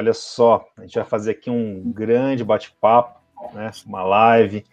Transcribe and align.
Olha 0.00 0.14
só, 0.14 0.66
a 0.78 0.80
gente 0.80 0.94
vai 0.94 1.04
fazer 1.04 1.32
aqui 1.32 1.50
um 1.50 1.92
grande 1.92 2.42
bate-papo, 2.42 3.20
né? 3.52 3.70
Uma 3.84 4.02
live, 4.02 4.64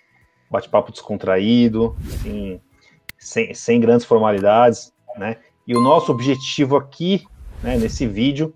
bate-papo 0.50 0.89
descontraído, 0.89 1.98
assim, 2.07 2.61
sem, 3.18 3.54
sem 3.54 3.82
grandes 3.82 4.05
formalidades, 4.05 4.93
né? 5.18 5.36
E 5.68 5.75
o 5.75 5.82
nosso 5.82 6.14
objetivo 6.14 6.78
aqui, 6.78 7.25
né, 7.61 7.75
nesse 7.75 8.07
vídeo, 8.07 8.54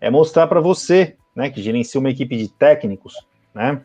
é 0.00 0.08
mostrar 0.08 0.46
para 0.46 0.62
você, 0.62 1.14
né, 1.36 1.50
que 1.50 1.60
gerencia 1.60 2.00
uma 2.00 2.08
equipe 2.08 2.38
de 2.38 2.48
técnicos, 2.48 3.14
né? 3.52 3.82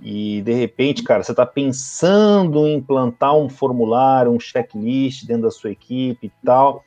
E 0.00 0.40
de 0.42 0.52
repente, 0.52 1.02
cara, 1.02 1.24
você 1.24 1.32
está 1.32 1.44
pensando 1.44 2.64
em 2.64 2.74
implantar 2.74 3.34
um 3.34 3.48
formulário, 3.48 4.30
um 4.30 4.38
checklist 4.38 5.26
dentro 5.26 5.42
da 5.42 5.50
sua 5.50 5.72
equipe 5.72 6.28
e 6.28 6.32
tal. 6.46 6.84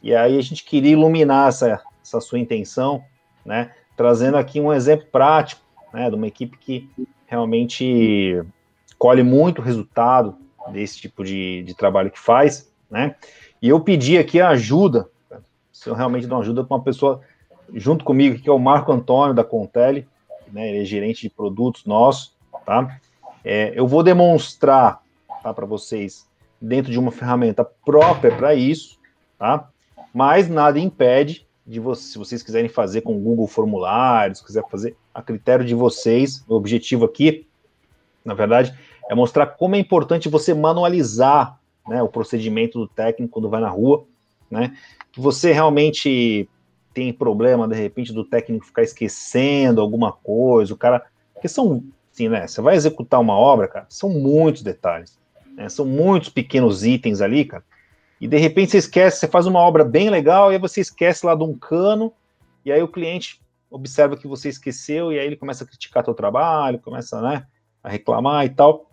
E 0.00 0.14
aí 0.14 0.38
a 0.38 0.40
gente 0.40 0.62
queria 0.62 0.92
iluminar 0.92 1.48
essa, 1.48 1.82
essa 2.00 2.20
sua 2.20 2.38
intenção, 2.38 3.02
né? 3.44 3.72
Trazendo 3.96 4.36
aqui 4.36 4.60
um 4.60 4.72
exemplo 4.72 5.06
prático, 5.10 5.62
né, 5.92 6.10
de 6.10 6.16
uma 6.16 6.26
equipe 6.26 6.56
que 6.58 6.88
realmente 7.26 8.42
colhe 8.98 9.22
muito 9.22 9.62
resultado 9.62 10.36
desse 10.68 10.98
tipo 10.98 11.24
de, 11.24 11.62
de 11.62 11.74
trabalho 11.74 12.10
que 12.10 12.18
faz, 12.18 12.72
né? 12.90 13.14
E 13.60 13.68
eu 13.68 13.80
pedi 13.80 14.18
aqui 14.18 14.40
a 14.40 14.50
ajuda, 14.50 15.08
se 15.72 15.88
eu 15.88 15.94
realmente 15.94 16.26
dou 16.26 16.40
ajuda 16.40 16.64
para 16.64 16.76
uma 16.76 16.82
pessoa 16.82 17.20
junto 17.74 18.04
comigo, 18.04 18.40
que 18.40 18.48
é 18.48 18.52
o 18.52 18.58
Marco 18.58 18.92
Antônio 18.92 19.34
da 19.34 19.44
Contele, 19.44 20.06
né? 20.52 20.68
Ele 20.68 20.82
é 20.82 20.84
gerente 20.84 21.22
de 21.22 21.30
produtos 21.30 21.84
nosso, 21.84 22.34
tá? 22.64 22.98
É, 23.44 23.72
eu 23.74 23.86
vou 23.86 24.02
demonstrar, 24.02 25.00
tá, 25.42 25.54
para 25.54 25.66
vocês 25.66 26.26
dentro 26.60 26.90
de 26.90 26.98
uma 26.98 27.12
ferramenta 27.12 27.64
própria 27.64 28.34
para 28.34 28.54
isso, 28.54 28.98
tá? 29.38 29.68
Mas 30.12 30.48
nada 30.48 30.78
impede 30.78 31.45
de 31.66 31.80
vocês, 31.80 32.12
se 32.12 32.18
vocês 32.18 32.42
quiserem 32.42 32.68
fazer 32.68 33.00
com 33.00 33.16
o 33.16 33.18
Google 33.18 33.48
Formulários, 33.48 34.40
quiser 34.40 34.62
fazer 34.70 34.96
a 35.12 35.20
critério 35.20 35.64
de 35.64 35.74
vocês, 35.74 36.44
o 36.46 36.54
objetivo 36.54 37.04
aqui, 37.04 37.46
na 38.24 38.34
verdade, 38.34 38.72
é 39.10 39.14
mostrar 39.14 39.46
como 39.46 39.74
é 39.74 39.78
importante 39.78 40.28
você 40.28 40.54
manualizar 40.54 41.58
né, 41.88 42.02
o 42.02 42.08
procedimento 42.08 42.78
do 42.78 42.86
técnico 42.86 43.34
quando 43.34 43.48
vai 43.48 43.60
na 43.60 43.68
rua, 43.68 44.04
né? 44.50 44.76
Que 45.12 45.20
você 45.20 45.52
realmente 45.52 46.48
tem 46.94 47.12
problema, 47.12 47.68
de 47.68 47.74
repente, 47.74 48.12
do 48.12 48.24
técnico 48.24 48.66
ficar 48.66 48.82
esquecendo 48.82 49.80
alguma 49.80 50.12
coisa, 50.12 50.72
o 50.72 50.76
cara. 50.76 51.04
Porque 51.34 51.48
são, 51.48 51.84
assim, 52.12 52.28
né? 52.28 52.46
Você 52.46 52.60
vai 52.60 52.74
executar 52.74 53.20
uma 53.20 53.34
obra, 53.34 53.68
cara, 53.68 53.86
são 53.88 54.10
muitos 54.10 54.62
detalhes, 54.62 55.18
né, 55.54 55.68
são 55.68 55.84
muitos 55.84 56.28
pequenos 56.28 56.84
itens 56.84 57.20
ali, 57.20 57.44
cara 57.44 57.62
e 58.20 58.26
de 58.26 58.36
repente 58.36 58.70
você 58.72 58.78
esquece, 58.78 59.20
você 59.20 59.28
faz 59.28 59.46
uma 59.46 59.60
obra 59.60 59.84
bem 59.84 60.10
legal, 60.10 60.50
e 60.50 60.54
aí 60.54 60.60
você 60.60 60.80
esquece 60.80 61.24
lá 61.26 61.34
de 61.34 61.42
um 61.42 61.56
cano, 61.56 62.12
e 62.64 62.72
aí 62.72 62.82
o 62.82 62.88
cliente 62.88 63.40
observa 63.70 64.16
que 64.16 64.26
você 64.26 64.48
esqueceu, 64.48 65.12
e 65.12 65.18
aí 65.18 65.26
ele 65.26 65.36
começa 65.36 65.64
a 65.64 65.66
criticar 65.66 66.04
teu 66.04 66.14
trabalho, 66.14 66.78
começa 66.78 67.20
né, 67.20 67.46
a 67.82 67.90
reclamar 67.90 68.46
e 68.46 68.50
tal. 68.50 68.90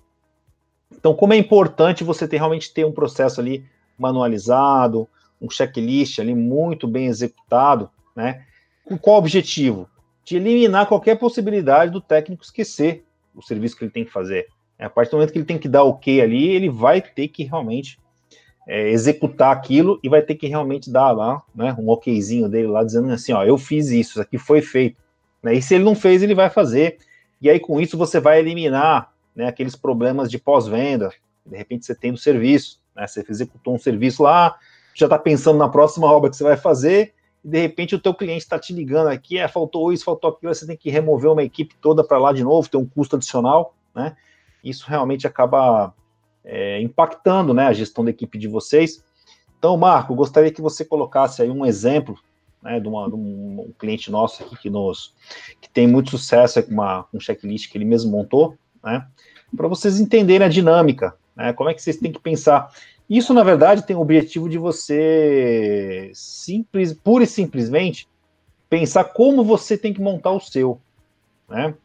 Então, 0.92 1.14
como 1.14 1.34
é 1.34 1.38
importante 1.38 2.04
você 2.04 2.28
ter 2.28 2.38
realmente 2.38 2.74
ter 2.74 2.86
um 2.86 2.92
processo 2.92 3.40
ali 3.40 3.66
manualizado, 3.98 5.08
um 5.42 5.50
checklist 5.50 6.20
ali 6.20 6.34
muito 6.34 6.88
bem 6.88 7.08
executado, 7.08 7.90
né? 8.16 8.46
Com 8.86 8.98
qual 8.98 9.18
objetivo? 9.18 9.90
De 10.24 10.38
eliminar 10.38 10.88
qualquer 10.88 11.18
possibilidade 11.18 11.92
do 11.92 12.00
técnico 12.00 12.44
esquecer 12.44 13.06
o 13.36 13.42
serviço 13.42 13.76
que 13.76 13.84
ele 13.84 13.92
tem 13.92 14.06
que 14.06 14.12
fazer. 14.12 14.48
A 14.80 14.90
partir 14.90 15.12
do 15.12 15.18
momento 15.18 15.32
que 15.32 15.38
ele 15.38 15.46
tem 15.46 15.58
que 15.58 15.68
dar 15.68 15.84
ok 15.84 16.22
ali, 16.22 16.50
ele 16.50 16.70
vai 16.70 17.02
ter 17.02 17.28
que 17.28 17.44
realmente 17.44 17.98
é, 18.68 18.90
executar 18.90 19.52
aquilo 19.52 20.00
e 20.04 20.10
vai 20.10 20.22
ter 20.22 20.36
que 20.36 20.48
realmente 20.48 20.92
dar 20.92 21.12
lá, 21.12 21.42
né, 21.54 21.76
um 21.78 21.90
okzinho 21.90 22.48
dele 22.48 22.68
lá, 22.68 22.84
dizendo 22.84 23.12
assim, 23.12 23.34
ó, 23.34 23.44
eu 23.44 23.58
fiz 23.58 23.90
isso, 23.90 24.12
isso 24.12 24.22
aqui 24.22 24.38
foi 24.38 24.62
feito. 24.62 24.98
Né, 25.42 25.56
e 25.56 25.62
se 25.62 25.76
ele 25.76 25.84
não 25.84 25.96
fez, 25.96 26.24
ele 26.24 26.36
vai 26.36 26.50
fazer. 26.50 26.98
E 27.42 27.50
aí, 27.50 27.60
com 27.60 27.80
isso, 27.82 27.98
você 27.98 28.20
vai 28.20 28.40
eliminar 28.40 29.12
né, 29.36 29.48
aqueles 29.48 29.76
problemas 29.76 30.32
de 30.32 30.38
pós-venda, 30.38 31.10
de 31.46 31.58
repente 31.58 31.86
você 31.86 31.94
tem 31.94 32.12
no 32.12 32.18
serviço, 32.18 32.80
né, 32.96 33.06
você 33.06 33.26
executou 33.30 33.76
um 33.76 33.80
serviço 33.80 34.24
lá, 34.24 34.58
já 34.96 35.08
está 35.08 35.18
pensando 35.18 35.58
na 35.58 35.68
próxima 35.68 36.08
obra 36.08 36.30
que 36.30 36.38
você 36.38 36.44
vai 36.44 36.56
fazer, 36.56 37.14
e 37.44 37.50
de 37.50 37.60
repente 37.60 37.96
o 37.96 38.00
teu 38.00 38.14
cliente 38.14 38.44
está 38.44 38.58
te 38.58 38.72
ligando 38.72 39.08
aqui, 39.08 39.38
é, 39.38 39.48
faltou 39.48 39.92
isso, 39.92 40.06
faltou 40.06 40.30
aquilo, 40.30 40.54
você 40.54 40.66
tem 40.66 40.78
que 40.78 40.90
remover 40.90 41.32
uma 41.32 41.44
equipe 41.44 41.76
toda 41.82 42.04
para 42.04 42.18
lá 42.18 42.32
de 42.32 42.44
novo, 42.44 42.70
tem 42.70 42.80
um 42.80 42.86
custo 42.86 43.18
adicional, 43.18 43.76
né? 43.94 44.16
Isso 44.64 44.86
realmente 44.88 45.28
acaba 45.28 45.94
é, 46.44 46.82
impactando 46.82 47.54
né, 47.54 47.68
a 47.68 47.74
gestão 47.74 48.04
da 48.04 48.12
equipe 48.12 48.38
de 48.38 48.48
vocês. 48.48 49.04
Então, 49.58 49.78
Marco, 49.78 50.16
gostaria 50.16 50.52
que 50.52 50.62
você 50.62 50.84
colocasse 50.84 51.42
aí 51.42 51.50
um 51.50 51.66
exemplo 51.66 52.18
né, 52.62 52.80
de, 52.80 52.88
uma, 52.88 53.08
de 53.08 53.16
um, 53.16 53.72
cliente 53.78 54.12
nosso 54.12 54.44
aqui 54.44 54.58
que, 54.58 54.70
nos, 54.70 55.14
que 55.62 55.70
tem 55.70 55.88
muito 55.88 56.12
sucesso 56.12 56.62
com 56.64 56.72
uma, 56.72 57.06
um 57.14 57.20
checklist 57.20 57.72
que 57.72 57.78
ele 57.78 57.86
mesmo 57.86 58.12
montou, 58.12 58.58
né, 58.84 59.06
para 59.56 59.68
vocês 59.68 60.00
entenderem 60.00 60.46
a 60.46 60.50
dinâmica, 60.50 61.16
né, 61.36 61.54
como 61.54 61.70
é 61.70 61.74
que 61.74 61.82
vocês 61.82 61.98
têm 61.98 62.12
que 62.12 62.20
pensar. 62.20 62.72
Isso, 63.10 63.34
na 63.34 63.44
verdade, 63.44 63.86
tem 63.86 63.96
o 63.96 64.02
objetivo 64.02 64.50
de 64.50 64.58
você 64.58 66.10
simples, 66.14 66.94
pura 66.94 67.24
e 67.24 67.28
simplesmente 67.28 68.08
pensar 68.70 69.04
como 69.04 69.44
você 69.44 69.78
tem 69.78 69.94
que 69.94 70.02
montar 70.02 70.32
o 70.32 70.40
seu, 70.40 70.82
né? 71.48 71.76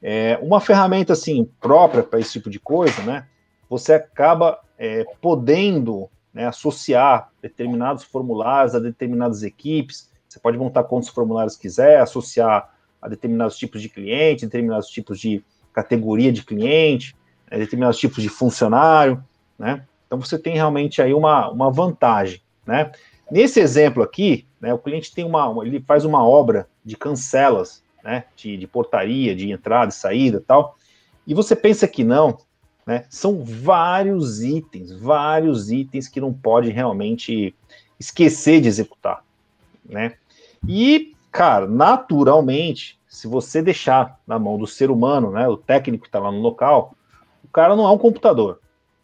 É, 0.00 0.38
uma 0.40 0.60
ferramenta 0.60 1.12
assim 1.12 1.50
própria 1.60 2.04
para 2.04 2.20
esse 2.20 2.32
tipo 2.32 2.48
de 2.48 2.60
coisa, 2.60 3.02
né? 3.02 3.26
Você 3.68 3.94
acaba 3.94 4.60
é, 4.78 5.04
podendo 5.20 6.08
né, 6.32 6.46
associar 6.46 7.30
determinados 7.42 8.04
formulários 8.04 8.74
a 8.74 8.78
determinadas 8.78 9.42
equipes. 9.42 10.10
Você 10.28 10.38
pode 10.38 10.56
montar 10.56 10.84
quantos 10.84 11.08
formulários 11.08 11.56
quiser, 11.56 12.00
associar 12.00 12.72
a 13.00 13.08
determinados 13.08 13.56
tipos 13.56 13.82
de 13.82 13.88
cliente, 13.88 14.44
determinados 14.44 14.88
tipos 14.88 15.18
de 15.18 15.42
categoria 15.72 16.32
de 16.32 16.44
cliente, 16.44 17.16
né, 17.50 17.58
determinados 17.58 17.98
tipos 17.98 18.22
de 18.22 18.28
funcionário, 18.28 19.22
né? 19.58 19.84
Então 20.06 20.20
você 20.20 20.38
tem 20.38 20.54
realmente 20.54 21.02
aí 21.02 21.12
uma, 21.12 21.50
uma 21.50 21.70
vantagem, 21.70 22.40
né? 22.66 22.90
Nesse 23.30 23.60
exemplo 23.60 24.02
aqui, 24.02 24.46
né, 24.60 24.72
o 24.72 24.78
cliente 24.78 25.14
tem 25.14 25.24
uma, 25.24 25.54
ele 25.66 25.80
faz 25.80 26.04
uma 26.04 26.26
obra 26.26 26.66
de 26.84 26.96
cancelas, 26.96 27.82
né, 28.02 28.24
de, 28.34 28.56
de 28.56 28.66
portaria, 28.66 29.36
de 29.36 29.50
entrada 29.50 29.90
e 29.90 29.94
saída, 29.94 30.42
tal. 30.46 30.76
E 31.26 31.34
você 31.34 31.54
pensa 31.54 31.86
que 31.86 32.02
não, 32.02 32.38
né? 32.88 33.04
São 33.10 33.44
vários 33.44 34.42
itens, 34.42 34.90
vários 34.98 35.70
itens 35.70 36.08
que 36.08 36.22
não 36.22 36.32
pode 36.32 36.70
realmente 36.70 37.54
esquecer 38.00 38.62
de 38.62 38.68
executar. 38.68 39.22
Né? 39.84 40.14
E, 40.66 41.12
cara, 41.30 41.66
naturalmente, 41.68 42.98
se 43.06 43.28
você 43.28 43.60
deixar 43.60 44.18
na 44.26 44.38
mão 44.38 44.56
do 44.56 44.66
ser 44.66 44.90
humano, 44.90 45.30
né, 45.30 45.46
o 45.46 45.58
técnico 45.58 46.04
que 46.04 46.08
está 46.08 46.18
lá 46.18 46.32
no 46.32 46.40
local, 46.40 46.94
o 47.44 47.48
cara 47.48 47.76
não 47.76 47.84
é 47.84 47.90
um 47.90 47.98
computador. 47.98 48.58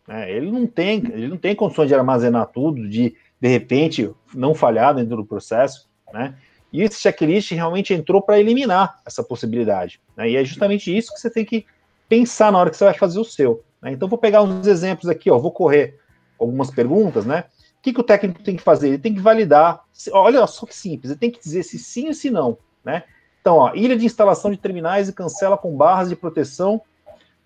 Né? 0.08 0.32
Ele 0.32 0.50
não 0.50 0.66
tem, 0.66 1.04
ele 1.12 1.28
não 1.28 1.36
tem 1.36 1.54
condições 1.54 1.88
de 1.88 1.94
armazenar 1.94 2.46
tudo, 2.46 2.88
de 2.88 3.14
de 3.38 3.48
repente 3.48 4.10
não 4.34 4.54
falhar 4.54 4.94
dentro 4.94 5.16
do 5.16 5.26
processo, 5.26 5.86
né? 6.10 6.34
E 6.72 6.80
esse 6.80 6.98
checklist 6.98 7.52
realmente 7.52 7.92
entrou 7.92 8.22
para 8.22 8.40
eliminar 8.40 8.98
essa 9.04 9.22
possibilidade. 9.22 10.00
Né? 10.16 10.30
E 10.30 10.36
é 10.36 10.42
justamente 10.42 10.96
isso 10.96 11.12
que 11.12 11.20
você 11.20 11.28
tem 11.28 11.44
que 11.44 11.66
pensar 12.08 12.50
na 12.50 12.58
hora 12.58 12.70
que 12.70 12.76
você 12.78 12.84
vai 12.84 12.94
fazer 12.94 13.20
o 13.20 13.24
seu. 13.24 13.62
Né? 13.84 13.92
Então, 13.92 14.08
vou 14.08 14.18
pegar 14.18 14.42
uns 14.42 14.66
exemplos 14.66 15.10
aqui, 15.10 15.30
ó, 15.30 15.38
vou 15.38 15.52
correr 15.52 16.00
algumas 16.40 16.70
perguntas, 16.70 17.26
né? 17.26 17.44
O 17.78 17.82
que, 17.82 17.92
que 17.92 18.00
o 18.00 18.04
técnico 18.04 18.42
tem 18.42 18.56
que 18.56 18.62
fazer? 18.62 18.88
Ele 18.88 18.98
tem 18.98 19.14
que 19.14 19.20
validar. 19.20 19.84
Olha 20.10 20.46
só 20.46 20.64
que 20.64 20.74
simples, 20.74 21.10
ele 21.10 21.20
tem 21.20 21.30
que 21.30 21.38
dizer 21.38 21.62
se 21.62 21.78
sim 21.78 22.08
ou 22.08 22.14
se 22.14 22.30
não, 22.30 22.56
né? 22.82 23.04
Então, 23.42 23.58
ó, 23.58 23.74
ilha 23.74 23.94
de 23.94 24.06
instalação 24.06 24.50
de 24.50 24.56
terminais 24.56 25.10
e 25.10 25.12
cancela 25.12 25.58
com 25.58 25.76
barras 25.76 26.08
de 26.08 26.16
proteção 26.16 26.80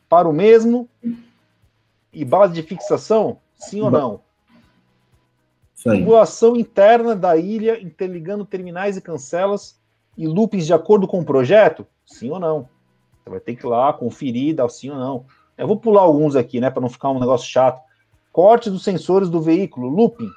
para 0.09 0.29
o 0.29 0.33
mesmo 0.33 0.89
e 2.13 2.25
base 2.25 2.55
de 2.55 2.63
fixação, 2.63 3.39
sim 3.57 3.81
ou 3.81 3.91
não? 3.91 4.21
Regulação 5.85 6.57
interna 6.57 7.17
da 7.17 7.37
ilha 7.37 7.83
interligando 7.83 8.45
terminais 8.45 8.97
e 8.97 9.01
cancelas 9.01 9.77
e 10.17 10.27
loopings 10.29 10.67
de 10.67 10.73
acordo 10.73 11.09
com 11.09 11.19
o 11.19 11.25
projeto, 11.25 11.85
sim 12.07 12.31
ou 12.31 12.39
não? 12.39 12.69
Você 13.25 13.31
vai 13.31 13.41
ter 13.41 13.57
que 13.57 13.67
ir 13.67 13.69
lá 13.69 13.93
conferir, 13.93 14.55
dar 14.55 14.69
sim 14.69 14.91
ou 14.91 14.97
não. 14.97 15.27
Eu 15.59 15.67
vou 15.67 15.77
pular 15.77 16.03
alguns 16.03 16.37
aqui, 16.37 16.61
né, 16.61 16.71
para 16.71 16.81
não 16.81 16.89
ficar 16.89 17.11
um 17.11 17.19
negócio 17.19 17.51
chato. 17.51 17.83
Corte 18.33 18.71
dos 18.71 18.85
sensores 18.85 19.29
do 19.29 19.43
veículo, 19.43 19.89
looping, 19.89 20.31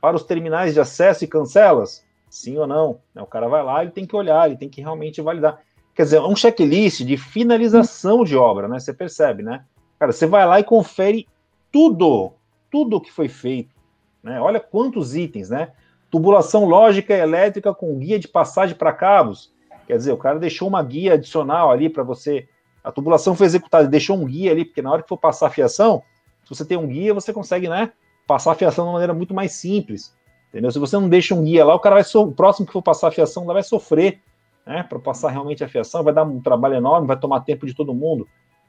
para 0.00 0.16
os 0.16 0.24
terminais 0.24 0.72
de 0.72 0.80
acesso 0.80 1.22
e 1.22 1.28
cancelas? 1.28 2.02
Sim 2.30 2.56
ou 2.56 2.66
não? 2.66 2.98
O 3.14 3.26
cara 3.26 3.46
vai 3.46 3.62
lá, 3.62 3.82
ele 3.82 3.90
tem 3.90 4.06
que 4.06 4.16
olhar, 4.16 4.48
ele 4.48 4.56
tem 4.56 4.70
que 4.70 4.80
realmente 4.80 5.20
validar. 5.20 5.60
Quer 5.94 6.04
dizer, 6.04 6.16
é 6.16 6.22
um 6.22 6.34
checklist 6.34 7.02
de 7.02 7.18
finalização 7.18 8.24
de 8.24 8.34
obra, 8.34 8.66
né? 8.66 8.80
Você 8.80 8.94
percebe, 8.94 9.42
né? 9.42 9.64
Cara, 9.98 10.10
você 10.10 10.26
vai 10.26 10.46
lá 10.46 10.58
e 10.58 10.64
confere 10.64 11.28
tudo, 11.70 12.32
tudo 12.70 13.00
que 13.00 13.12
foi 13.12 13.28
feito, 13.28 13.74
né? 14.22 14.40
Olha 14.40 14.58
quantos 14.58 15.14
itens, 15.14 15.50
né? 15.50 15.72
Tubulação 16.10 16.64
lógica 16.64 17.12
elétrica 17.12 17.74
com 17.74 17.98
guia 17.98 18.18
de 18.18 18.28
passagem 18.28 18.74
para 18.74 18.92
cabos. 18.92 19.52
Quer 19.86 19.98
dizer, 19.98 20.12
o 20.12 20.16
cara 20.16 20.38
deixou 20.38 20.66
uma 20.68 20.82
guia 20.82 21.14
adicional 21.14 21.70
ali 21.70 21.90
para 21.90 22.02
você 22.02 22.48
a 22.82 22.90
tubulação 22.90 23.34
foi 23.34 23.46
executada, 23.46 23.86
deixou 23.86 24.16
um 24.16 24.24
guia 24.24 24.50
ali, 24.50 24.64
porque 24.64 24.82
na 24.82 24.90
hora 24.90 25.02
que 25.02 25.08
for 25.08 25.16
passar 25.16 25.46
a 25.46 25.50
fiação, 25.50 26.02
se 26.44 26.50
você 26.50 26.64
tem 26.64 26.76
um 26.76 26.86
guia, 26.86 27.14
você 27.14 27.32
consegue, 27.32 27.68
né, 27.68 27.92
passar 28.26 28.52
a 28.52 28.54
fiação 28.54 28.84
de 28.84 28.88
uma 28.88 28.92
maneira 28.94 29.14
muito 29.14 29.32
mais 29.32 29.52
simples. 29.52 30.14
Entendeu? 30.48 30.70
Se 30.70 30.78
você 30.78 30.96
não 30.96 31.08
deixa 31.08 31.34
um 31.34 31.44
guia 31.44 31.64
lá, 31.64 31.74
o 31.74 31.80
cara 31.80 31.96
vai 31.96 32.04
so... 32.04 32.22
o 32.22 32.32
próximo 32.32 32.66
que 32.66 32.72
for 32.72 32.82
passar 32.82 33.08
a 33.08 33.12
fiação 33.12 33.46
lá 33.46 33.54
vai 33.54 33.62
sofrer, 33.62 34.20
né, 34.66 34.82
para 34.82 34.98
passar 34.98 35.30
realmente 35.30 35.64
a 35.64 35.68
fiação, 35.68 36.02
vai 36.02 36.12
dar 36.12 36.24
um 36.24 36.40
trabalho 36.40 36.74
enorme, 36.74 37.06
vai 37.06 37.18
tomar 37.18 37.40
tempo 37.40 37.66
de 37.66 37.74
todo 37.74 37.94
mundo. 37.94 38.28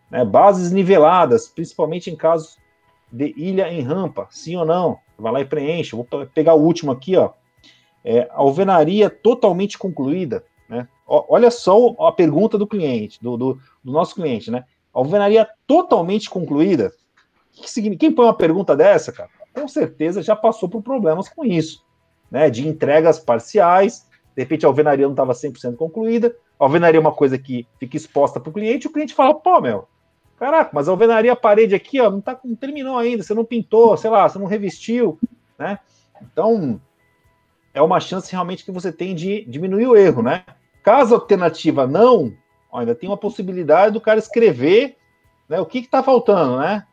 Né? 0.10 0.24
Bases 0.24 0.72
niveladas, 0.72 1.48
principalmente 1.48 2.10
em 2.10 2.16
casos 2.16 2.58
de 3.12 3.34
ilha 3.38 3.72
em 3.72 3.82
rampa, 3.82 4.28
sim 4.30 4.56
ou 4.56 4.66
não? 4.66 4.98
Vai 5.18 5.32
lá 5.32 5.42
e 5.42 5.46
preenche. 5.46 5.96
Vou 5.96 6.08
pegar 6.34 6.56
o 6.56 6.64
último 6.64 6.92
aqui, 6.92 7.16
ó. 7.16 7.32
É, 8.04 8.28
alvenaria 8.32 9.10
totalmente 9.10 9.78
concluída. 9.78 10.44
Olha 11.06 11.52
só 11.52 11.90
a 12.00 12.12
pergunta 12.12 12.58
do 12.58 12.66
cliente, 12.66 13.22
do, 13.22 13.36
do, 13.36 13.60
do 13.84 13.92
nosso 13.92 14.16
cliente, 14.16 14.50
né? 14.50 14.64
Alvenaria 14.94 15.48
totalmente 15.68 16.30
concluída. 16.30 16.94
Que? 17.52 17.96
Quem 17.98 18.12
põe 18.12 18.26
uma 18.26 18.34
pergunta 18.34 18.76
dessa, 18.76 19.12
cara, 19.12 19.30
com 19.54 19.68
certeza 19.68 20.22
já 20.22 20.36
passou 20.36 20.70
por 20.70 20.82
problemas 20.82 21.28
com 21.30 21.46
isso, 21.46 21.84
né? 22.32 22.50
De 22.50 22.68
entregas 22.68 23.20
parciais, 23.20 24.08
de 24.36 24.42
repente 24.42 24.66
a 24.66 24.70
alvenaria 24.70 25.06
não 25.06 25.14
estava 25.14 25.34
100% 25.34 25.76
concluída, 25.76 26.36
a 26.60 26.64
alvenaria 26.64 26.98
é 26.98 27.02
uma 27.02 27.12
coisa 27.12 27.38
que 27.38 27.68
fica 27.80 27.98
exposta 27.98 28.40
para 28.40 28.50
o 28.50 28.54
cliente, 28.54 28.88
o 28.88 28.92
cliente 28.92 29.14
fala, 29.14 29.36
pô, 29.36 29.60
meu, 29.62 29.88
caraca, 30.38 30.72
mas 30.74 30.88
a 30.88 30.92
alvenaria, 30.92 31.34
a 31.34 31.36
parede 31.36 31.76
aqui, 31.76 32.00
ó, 32.00 32.10
não, 32.10 32.22
tá, 32.22 32.40
não 32.44 32.56
terminou 32.56 32.98
ainda, 32.98 33.24
você 33.24 33.34
não 33.34 33.46
pintou, 33.46 33.96
sei 33.98 34.10
lá, 34.10 34.28
você 34.28 34.40
não 34.40 34.46
revestiu, 34.46 35.20
né? 35.60 35.80
Então, 36.22 36.80
é 37.74 37.82
uma 37.82 38.00
chance 38.00 38.32
realmente 38.32 38.64
que 38.64 38.72
você 38.72 38.92
tem 38.92 39.14
de 39.14 39.46
diminuir 39.46 39.88
o 39.88 39.96
erro, 39.96 40.22
né? 40.22 40.46
Caso 40.84 41.16
a 41.16 41.18
alternativa 41.18 41.88
não, 41.88 42.34
ó, 42.72 42.80
ainda 42.80 42.94
tem 42.94 43.10
uma 43.10 43.18
possibilidade 43.18 43.94
do 43.94 44.02
cara 44.02 44.20
escrever 44.20 44.98
né, 45.48 45.60
o 45.60 45.66
que 45.66 45.80
está 45.80 46.04
faltando, 46.04 46.58
né? 46.60 46.86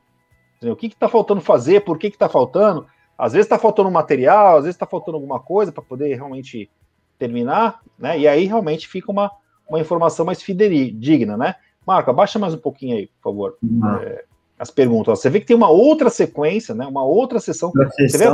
O 0.62 0.76
que 0.76 0.87
está 0.87 1.08
faltando 1.08 1.40
fazer, 1.40 1.84
por 1.84 1.98
que 1.98 2.08
está 2.08 2.28
faltando. 2.28 2.87
Às 3.16 3.32
vezes 3.32 3.46
está 3.46 3.58
faltando 3.58 3.90
material, 3.90 4.58
às 4.58 4.64
vezes 4.64 4.76
está 4.76 4.87
faltando 4.87 5.16
alguma 5.16 5.40
coisa 5.40 5.72
para 5.72 5.82
poder 5.82 6.14
realmente 6.14 6.70
terminar, 7.19 7.81
né? 7.98 8.19
E 8.19 8.28
aí 8.28 8.44
realmente 8.46 8.87
fica 8.87 9.10
uma, 9.10 9.31
uma 9.69 9.81
informação 9.81 10.25
mais 10.25 10.42
fidedigna, 10.42 11.37
né? 11.37 11.54
Marco, 11.87 12.10
abaixa 12.10 12.38
mais 12.38 12.54
um 12.54 12.58
pouquinho 12.58 12.96
aí, 12.96 13.06
por 13.06 13.31
favor. 13.31 13.56
Uhum. 13.62 13.96
É, 13.96 14.25
as 14.58 14.70
perguntas. 14.70 15.19
Você 15.19 15.31
vê 15.31 15.40
que 15.40 15.46
tem 15.46 15.56
uma 15.56 15.70
outra 15.70 16.10
sequência, 16.10 16.75
né? 16.75 16.87
Uma 16.87 17.02
outra 17.02 17.40
sessão. 17.40 17.72
Você, 17.72 18.19
vê 18.19 18.26